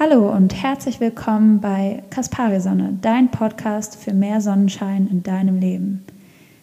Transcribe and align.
Hallo 0.00 0.32
und 0.32 0.54
herzlich 0.54 1.00
willkommen 1.00 1.60
bei 1.60 2.04
Kaspari 2.10 2.60
Sonne, 2.60 2.96
dein 3.02 3.32
Podcast 3.32 3.96
für 3.96 4.14
mehr 4.14 4.40
Sonnenschein 4.40 5.08
in 5.10 5.24
deinem 5.24 5.58
Leben. 5.58 6.04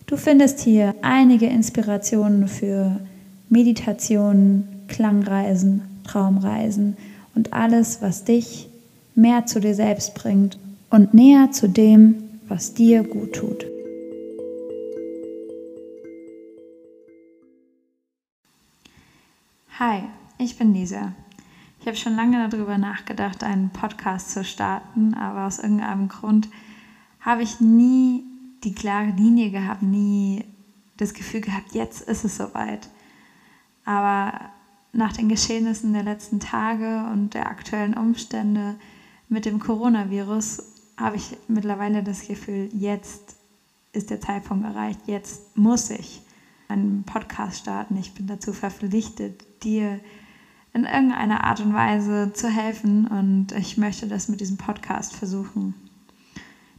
Du 0.05 0.15
findest 0.15 0.61
hier 0.61 0.95
einige 1.01 1.47
Inspirationen 1.47 2.47
für 2.47 2.97
Meditationen, 3.49 4.85
Klangreisen, 4.87 5.81
Traumreisen 6.05 6.95
und 7.35 7.51
alles, 7.51 8.01
was 8.01 8.23
dich 8.23 8.69
mehr 9.15 9.45
zu 9.45 9.59
dir 9.59 9.75
selbst 9.75 10.15
bringt 10.15 10.57
und 10.89 11.13
näher 11.13 11.51
zu 11.51 11.67
dem, 11.67 12.39
was 12.47 12.73
dir 12.73 13.03
gut 13.03 13.33
tut. 13.33 13.65
Hi, 19.77 20.03
ich 20.37 20.57
bin 20.57 20.73
Lisa. 20.73 21.11
Ich 21.85 21.87
habe 21.87 21.97
schon 21.97 22.15
lange 22.15 22.49
darüber 22.49 22.79
nachgedacht, 22.79 23.43
einen 23.43 23.69
Podcast 23.69 24.31
zu 24.31 24.43
starten, 24.43 25.13
aber 25.13 25.45
aus 25.45 25.59
irgendeinem 25.59 26.07
Grund 26.07 26.49
habe 27.19 27.43
ich 27.43 27.61
nie 27.61 28.23
die 28.63 28.73
klare 28.73 29.11
Linie 29.11 29.51
gehabt, 29.51 29.83
nie 29.83 30.45
das 30.97 31.13
Gefühl 31.13 31.41
gehabt, 31.41 31.75
jetzt 31.75 32.01
ist 32.01 32.23
es 32.23 32.37
soweit. 32.37 32.89
Aber 33.83 34.33
nach 34.93 35.13
den 35.13 35.29
Geschehnissen 35.29 35.93
der 35.93 36.01
letzten 36.01 36.39
Tage 36.39 37.05
und 37.13 37.35
der 37.35 37.51
aktuellen 37.51 37.93
Umstände 37.93 38.77
mit 39.29 39.45
dem 39.45 39.59
Coronavirus 39.59 40.63
habe 40.97 41.17
ich 41.17 41.37
mittlerweile 41.47 42.01
das 42.01 42.27
Gefühl, 42.27 42.67
jetzt 42.73 43.35
ist 43.93 44.09
der 44.09 44.19
Zeitpunkt 44.19 44.65
erreicht, 44.65 45.01
jetzt 45.05 45.55
muss 45.55 45.91
ich 45.91 46.23
einen 46.67 47.03
Podcast 47.03 47.59
starten. 47.59 47.95
Ich 47.97 48.15
bin 48.15 48.25
dazu 48.25 48.53
verpflichtet, 48.53 49.45
dir 49.63 49.99
in 50.75 50.83
irgendeiner 50.83 51.45
Art 51.45 51.61
und 51.61 51.73
Weise 51.73 52.33
zu 52.33 52.49
helfen 52.49 53.07
und 53.07 53.53
ich 53.53 53.77
möchte 53.77 54.07
das 54.07 54.27
mit 54.27 54.41
diesem 54.41 54.57
Podcast 54.57 55.15
versuchen. 55.15 55.73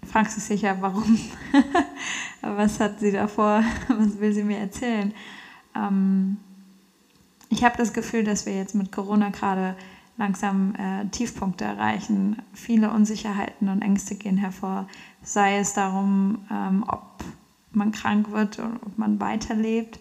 Du 0.03 0.09
fragst 0.09 0.37
dich 0.37 0.45
sicher, 0.45 0.77
warum? 0.81 1.19
Was 2.43 2.79
hat 2.79 3.01
sie 3.01 3.11
davor? 3.11 3.65
Was 3.89 4.21
will 4.21 4.35
sie 4.35 4.45
mir 4.45 4.59
erzählen? 4.59 5.15
Ähm, 5.75 6.37
ich 7.49 7.65
habe 7.65 7.79
das 7.79 7.95
Gefühl, 7.95 8.23
dass 8.23 8.45
wir 8.45 8.55
jetzt 8.55 8.75
mit 8.75 8.93
Corona 8.93 9.31
gerade 9.31 9.75
langsam 10.19 10.75
äh, 10.75 11.07
Tiefpunkte 11.07 11.65
erreichen. 11.65 12.43
Viele 12.53 12.91
Unsicherheiten 12.91 13.71
und 13.71 13.81
Ängste 13.81 14.15
gehen 14.15 14.37
hervor, 14.37 14.89
sei 15.23 15.57
es 15.57 15.73
darum, 15.73 16.45
ähm, 16.51 16.85
ob 16.87 17.25
man 17.73 17.93
krank 17.93 18.31
wird 18.31 18.59
und 18.59 18.77
ob 18.85 18.99
man 18.99 19.21
weiterlebt, 19.21 19.99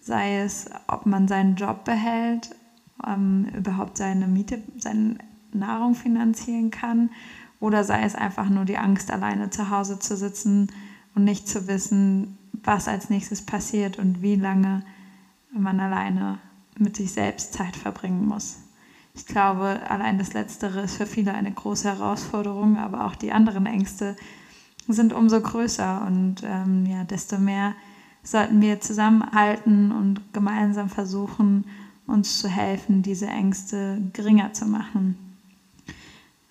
sei 0.00 0.40
es, 0.40 0.68
ob 0.88 1.06
man 1.06 1.28
seinen 1.28 1.54
Job 1.54 1.84
behält, 1.84 2.50
ähm, 3.06 3.46
überhaupt 3.56 3.96
seine 3.96 4.26
Miete, 4.26 4.62
seine 4.78 5.18
Nahrung 5.52 5.94
finanzieren 5.94 6.70
kann, 6.70 7.10
oder 7.60 7.82
sei 7.84 8.02
es 8.02 8.14
einfach 8.14 8.48
nur 8.48 8.64
die 8.64 8.78
Angst, 8.78 9.10
alleine 9.10 9.50
zu 9.50 9.70
Hause 9.70 9.98
zu 9.98 10.16
sitzen 10.16 10.70
und 11.14 11.24
nicht 11.24 11.48
zu 11.48 11.66
wissen, 11.66 12.38
was 12.52 12.88
als 12.88 13.10
nächstes 13.10 13.44
passiert 13.44 13.98
und 13.98 14.22
wie 14.22 14.36
lange 14.36 14.84
man 15.52 15.80
alleine 15.80 16.38
mit 16.78 16.96
sich 16.96 17.12
selbst 17.12 17.52
Zeit 17.52 17.76
verbringen 17.76 18.26
muss. 18.26 18.58
Ich 19.14 19.26
glaube, 19.26 19.80
allein 19.88 20.18
das 20.18 20.34
Letztere 20.34 20.82
ist 20.82 20.96
für 20.96 21.06
viele 21.06 21.34
eine 21.34 21.50
große 21.50 21.88
Herausforderung, 21.88 22.78
aber 22.78 23.04
auch 23.04 23.16
die 23.16 23.32
anderen 23.32 23.66
Ängste 23.66 24.16
sind 24.86 25.12
umso 25.12 25.40
größer 25.40 26.06
und 26.06 26.36
ähm, 26.44 26.86
ja, 26.86 27.02
desto 27.04 27.38
mehr 27.38 27.74
sollten 28.22 28.60
wir 28.60 28.80
zusammenhalten 28.80 29.90
und 29.90 30.32
gemeinsam 30.32 30.88
versuchen, 30.88 31.64
uns 32.08 32.38
zu 32.38 32.48
helfen, 32.48 33.02
diese 33.02 33.26
Ängste 33.26 34.02
geringer 34.12 34.52
zu 34.52 34.66
machen. 34.66 35.16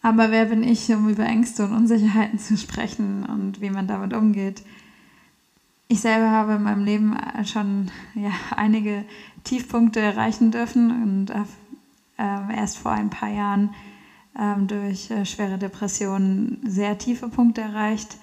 Aber 0.01 0.31
wer 0.31 0.45
bin 0.45 0.63
ich, 0.63 0.89
um 0.93 1.09
über 1.09 1.25
Ängste 1.25 1.65
und 1.65 1.73
Unsicherheiten 1.73 2.39
zu 2.39 2.55
sprechen 2.55 3.25
und 3.25 3.59
wie 3.59 3.69
man 3.69 3.87
damit 3.87 4.13
umgeht? 4.13 4.63
Ich 5.89 6.01
selber 6.01 6.31
habe 6.31 6.53
in 6.53 6.63
meinem 6.63 6.85
Leben 6.85 7.17
schon 7.45 7.91
ja, 8.13 8.31
einige 8.55 9.05
Tiefpunkte 9.43 9.99
erreichen 9.99 10.51
dürfen 10.51 10.91
und 11.03 11.29
äh, 11.31 12.55
erst 12.55 12.77
vor 12.77 12.91
ein 12.91 13.09
paar 13.09 13.29
Jahren 13.29 13.71
äh, 14.37 14.55
durch 14.65 15.09
äh, 15.11 15.25
schwere 15.25 15.57
Depressionen 15.57 16.59
sehr 16.65 16.97
tiefe 16.97 17.29
Punkte 17.29 17.61
erreicht 17.61 18.17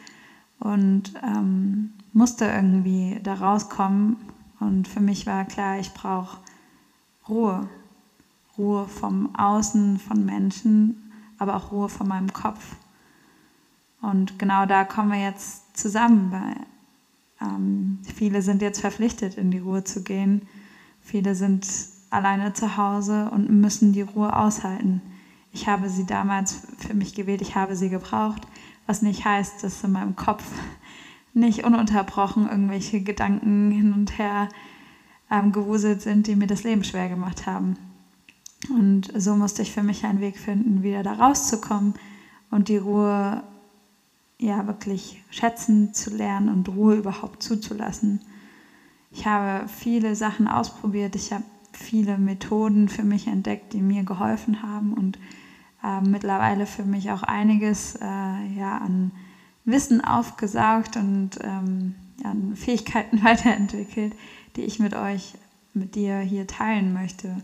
und 0.60 1.14
ähm, 1.22 1.92
musste 2.12 2.46
irgendwie 2.46 3.18
da 3.22 3.34
rauskommen. 3.34 4.16
Und 4.60 4.88
für 4.88 5.00
mich 5.00 5.26
war 5.26 5.44
klar, 5.44 5.78
ich 5.78 5.92
brauche 5.92 6.38
Ruhe. 7.28 7.68
Ruhe 8.56 8.86
vom 8.86 9.34
Außen, 9.34 9.98
von 9.98 10.24
Menschen, 10.24 11.12
aber 11.38 11.56
auch 11.56 11.72
Ruhe 11.72 11.88
von 11.88 12.06
meinem 12.06 12.32
Kopf. 12.32 12.76
Und 14.00 14.38
genau 14.38 14.66
da 14.66 14.84
kommen 14.84 15.12
wir 15.12 15.20
jetzt 15.20 15.76
zusammen, 15.76 16.30
weil 16.30 16.56
ähm, 17.40 17.98
viele 18.14 18.42
sind 18.42 18.62
jetzt 18.62 18.80
verpflichtet, 18.80 19.36
in 19.36 19.50
die 19.50 19.58
Ruhe 19.58 19.82
zu 19.82 20.02
gehen. 20.02 20.42
Viele 21.00 21.34
sind 21.34 21.66
alleine 22.10 22.52
zu 22.52 22.76
Hause 22.76 23.28
und 23.30 23.50
müssen 23.50 23.92
die 23.92 24.02
Ruhe 24.02 24.36
aushalten. 24.36 25.02
Ich 25.52 25.68
habe 25.68 25.88
sie 25.88 26.06
damals 26.06 26.62
für 26.78 26.94
mich 26.94 27.14
gewählt, 27.14 27.40
ich 27.40 27.56
habe 27.56 27.76
sie 27.76 27.88
gebraucht, 27.88 28.42
was 28.86 29.02
nicht 29.02 29.24
heißt, 29.24 29.64
dass 29.64 29.82
in 29.82 29.92
meinem 29.92 30.16
Kopf 30.16 30.44
nicht 31.32 31.64
ununterbrochen 31.64 32.48
irgendwelche 32.48 33.00
Gedanken 33.00 33.70
hin 33.70 33.92
und 33.92 34.18
her 34.18 34.48
ähm, 35.30 35.52
gewuselt 35.52 36.02
sind, 36.02 36.26
die 36.26 36.36
mir 36.36 36.46
das 36.46 36.64
Leben 36.64 36.84
schwer 36.84 37.08
gemacht 37.08 37.46
haben. 37.46 37.76
Und 38.70 39.12
so 39.16 39.36
musste 39.36 39.62
ich 39.62 39.72
für 39.72 39.82
mich 39.82 40.04
einen 40.04 40.20
Weg 40.20 40.38
finden, 40.38 40.82
wieder 40.82 41.02
da 41.02 41.12
rauszukommen 41.14 41.94
und 42.50 42.68
die 42.68 42.78
Ruhe 42.78 43.42
ja 44.38 44.66
wirklich 44.66 45.22
schätzen 45.30 45.94
zu 45.94 46.14
lernen 46.14 46.48
und 46.48 46.68
Ruhe 46.68 46.96
überhaupt 46.96 47.42
zuzulassen. 47.42 48.20
Ich 49.10 49.26
habe 49.26 49.68
viele 49.68 50.16
Sachen 50.16 50.48
ausprobiert, 50.48 51.14
ich 51.14 51.32
habe 51.32 51.44
viele 51.72 52.18
Methoden 52.18 52.88
für 52.88 53.04
mich 53.04 53.26
entdeckt, 53.26 53.72
die 53.72 53.80
mir 53.80 54.04
geholfen 54.04 54.62
haben 54.62 54.92
und 54.92 55.18
äh, 55.82 56.00
mittlerweile 56.00 56.66
für 56.66 56.84
mich 56.84 57.10
auch 57.10 57.22
einiges 57.22 57.96
äh, 57.96 58.04
ja, 58.56 58.78
an 58.78 59.12
Wissen 59.64 60.02
aufgesaugt 60.02 60.96
und 60.96 61.30
ähm, 61.42 61.94
an 62.22 62.56
Fähigkeiten 62.56 63.22
weiterentwickelt, 63.24 64.14
die 64.56 64.62
ich 64.62 64.78
mit 64.78 64.94
euch, 64.94 65.34
mit 65.72 65.94
dir 65.94 66.18
hier 66.18 66.46
teilen 66.46 66.92
möchte. 66.92 67.42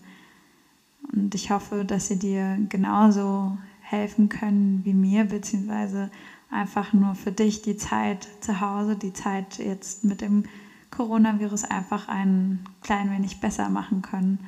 Und 1.13 1.35
ich 1.35 1.51
hoffe, 1.51 1.85
dass 1.85 2.09
sie 2.09 2.19
dir 2.19 2.59
genauso 2.69 3.59
helfen 3.81 4.29
können 4.29 4.85
wie 4.85 4.95
mir, 4.95 5.25
beziehungsweise 5.25 6.11
einfach 6.51 6.93
nur 6.93 7.15
für 7.15 7.33
dich 7.33 7.63
die 7.63 7.77
Zeit 7.77 8.29
zu 8.41 8.61
Hause, 8.61 8.97
die 8.97 9.13
Zeit 9.13 9.59
jetzt 9.59 10.05
mit 10.05 10.21
dem 10.21 10.45
Coronavirus 10.91 11.65
einfach 11.65 12.09
ein 12.09 12.61
klein 12.83 13.11
wenig 13.11 13.41
besser 13.41 13.69
machen 13.69 14.03
können 14.03 14.41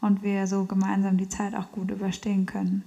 und 0.00 0.22
wir 0.22 0.46
so 0.46 0.64
gemeinsam 0.64 1.16
die 1.16 1.28
Zeit 1.28 1.54
auch 1.54 1.70
gut 1.72 1.90
überstehen 1.90 2.46
können. 2.46 2.82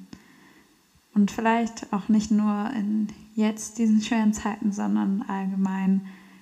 Und 1.14 1.32
vielleicht 1.32 1.94
auch 1.94 2.10
nicht 2.10 2.30
nur 2.30 2.72
in 2.76 3.08
jetzt 3.36 3.78
diesen 3.78 4.02
schweren 4.02 4.34
Zeiten, 4.34 4.72
sondern 4.72 5.24
allgemein 5.28 6.02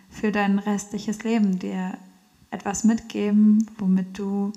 für 0.10 0.32
dein 0.32 0.58
restliches 0.58 1.24
Leben 1.24 1.60
dir 1.60 1.98
etwas 2.54 2.84
mitgeben, 2.84 3.66
womit 3.78 4.18
du 4.18 4.54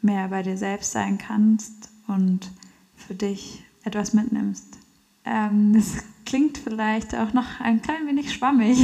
mehr 0.00 0.28
bei 0.28 0.42
dir 0.42 0.56
selbst 0.56 0.92
sein 0.92 1.18
kannst 1.18 1.90
und 2.06 2.50
für 2.94 3.14
dich 3.14 3.64
etwas 3.84 4.14
mitnimmst. 4.14 4.78
Ähm, 5.24 5.72
das 5.74 6.04
klingt 6.24 6.58
vielleicht 6.58 7.14
auch 7.14 7.32
noch 7.32 7.60
ein 7.60 7.82
klein 7.82 8.06
wenig 8.06 8.32
schwammig. 8.32 8.78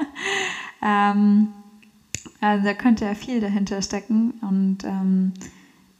ähm, 0.82 1.48
also 2.40 2.64
da 2.64 2.74
könnte 2.74 3.04
ja 3.04 3.14
viel 3.14 3.40
dahinter 3.40 3.80
stecken. 3.82 4.32
Und 4.42 4.84
ähm, 4.84 5.32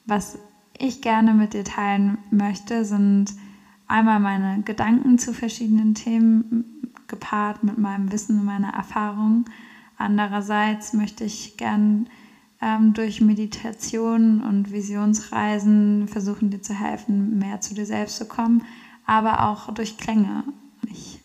was 0.05 0.39
ich 0.79 1.01
gerne 1.01 1.35
mit 1.35 1.55
dir 1.55 1.65
teilen 1.65 2.19
möchte, 2.31 2.85
sind 2.85 3.33
einmal 3.87 4.21
meine 4.21 4.63
Gedanken 4.63 5.19
zu 5.19 5.33
verschiedenen 5.33 5.95
Themen 5.95 6.93
gepaart 7.07 7.63
mit 7.63 7.79
meinem 7.79 8.11
Wissen 8.11 8.41
und 8.41 8.45
meiner 8.45 8.75
Erfahrung 8.75 9.45
Andererseits 9.99 10.93
möchte 10.93 11.25
ich 11.25 11.57
gern 11.57 12.09
ähm, 12.61 12.95
durch 12.95 13.21
Meditation 13.21 14.43
und 14.43 14.73
Visionsreisen 14.73 16.09
versuchen, 16.09 16.51
dir 16.51 16.63
zu 16.63 16.75
helfen, 16.75 17.39
mehr 17.39 17.61
zu 17.61 17.75
dir 17.75 17.87
selbst 17.87 18.17
zu 18.17 18.27
kommen, 18.27 18.63
aber 19.07 19.49
auch 19.49 19.73
durch 19.73 19.99
Klänge. 19.99 20.45
Ich 20.91 21.21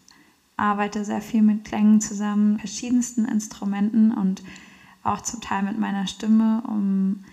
arbeite 0.58 1.04
sehr 1.06 1.22
viel 1.22 1.42
mit 1.42 1.66
Klängen 1.66 2.02
zusammen, 2.02 2.60
verschiedensten 2.60 3.26
Instrumenten 3.26 4.12
und 4.12 4.44
auch 5.04 5.22
zum 5.22 5.42
Teil 5.42 5.64
mit 5.64 5.80
meiner 5.80 6.08
Stimme, 6.08 6.64
um 6.68 7.24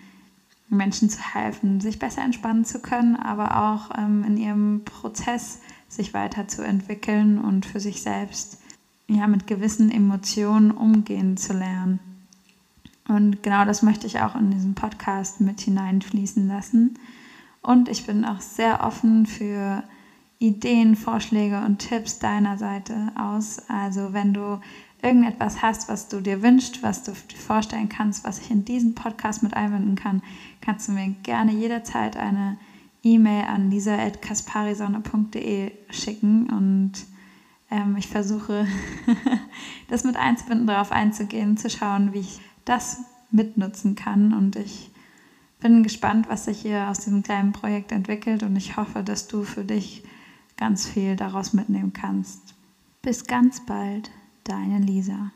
Menschen 0.69 1.11
zu 1.11 1.21
helfen, 1.21 1.81
sich 1.81 1.99
besser 1.99 2.23
entspannen 2.23 2.65
zu 2.65 2.81
können, 2.81 3.17
aber 3.17 3.57
auch 3.57 3.99
ähm, 3.99 4.25
in 4.25 4.37
ihrem 4.37 4.83
Prozess 4.85 5.61
sich 5.89 6.15
weiterzuentwickeln 6.15 7.39
und 7.39 7.65
für 7.67 7.81
sich 7.81 8.03
selbst 8.03 8.58
ja, 9.09 9.27
mit 9.27 9.47
gewissen 9.47 9.91
Emotionen 9.91 10.71
umgehen 10.71 11.37
zu 11.37 11.55
lernen. 11.55 11.99
Und 13.09 13.43
genau 13.43 13.65
das 13.65 13.83
möchte 13.83 14.07
ich 14.07 14.21
auch 14.21 14.37
in 14.37 14.51
diesen 14.51 14.75
Podcast 14.75 15.41
mit 15.41 15.61
hineinfließen 15.61 16.47
lassen. 16.47 16.95
Und 17.63 17.89
ich 17.89 18.07
bin 18.07 18.25
auch 18.25 18.41
sehr 18.41 18.85
offen 18.85 19.27
für 19.27 19.83
Ideen, 20.39 20.95
Vorschläge 20.95 21.65
und 21.65 21.79
Tipps 21.79 22.19
deiner 22.19 22.59
Seite 22.59 23.13
aus. 23.17 23.63
Also 23.69 24.13
wenn 24.13 24.35
du 24.35 24.61
irgendetwas 25.03 25.63
hast, 25.63 25.89
was 25.89 26.09
du 26.09 26.21
dir 26.21 26.43
wünschst, 26.43 26.83
was 26.83 27.03
du 27.03 27.13
dir 27.13 27.39
vorstellen 27.39 27.89
kannst, 27.89 28.25
was 28.25 28.41
ich 28.41 28.51
in 28.51 28.67
diesen 28.67 28.95
Podcast 28.95 29.43
mit 29.43 29.55
einbinden 29.55 29.97
kann, 29.97 30.23
kannst 30.61 30.89
du 30.89 30.93
mir 30.93 31.15
gerne 31.23 31.53
jederzeit 31.53 32.15
eine 32.17 32.59
E-Mail 33.03 33.47
an 33.47 33.71
lisa.kasparisonne.de 33.71 35.73
schicken 35.91 36.51
und 36.51 36.93
ähm, 37.71 37.97
ich 37.97 38.09
versuche, 38.09 38.67
das 39.89 40.05
mit 40.05 40.17
einzubinden, 40.17 40.67
darauf 40.67 40.93
einzugehen, 40.93 41.57
zu 41.57 41.71
schauen, 41.71 42.13
wie 42.13 42.21
ich 42.21 42.41
das 42.65 43.03
mitnutzen 43.31 43.95
kann. 43.95 44.33
Und 44.33 44.57
ich 44.57 44.91
bin 45.61 45.83
gespannt, 45.83 46.29
was 46.29 46.45
sich 46.47 46.61
hier 46.61 46.89
aus 46.89 47.01
diesem 47.01 47.23
kleinen 47.23 47.53
Projekt 47.53 47.93
entwickelt 47.93 48.43
und 48.43 48.57
ich 48.57 48.77
hoffe, 48.77 49.03
dass 49.03 49.29
du 49.29 49.45
für 49.45 49.65
dich 49.65 50.05
ganz 50.57 50.87
viel 50.87 51.17
daraus 51.17 51.53
mitnehmen 51.53 51.93
kannst. 51.93 52.55
Bis 53.03 53.27
ganz 53.27 53.65
bald, 53.65 54.11
deine 54.45 54.79
Lisa. 54.79 55.31